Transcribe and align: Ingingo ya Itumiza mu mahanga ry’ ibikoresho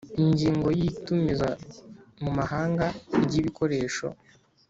Ingingo 0.23 0.67
ya 0.79 0.83
Itumiza 0.89 1.49
mu 2.21 2.29
mahanga 2.37 2.85
ry’ 3.23 3.35
ibikoresho 3.39 4.07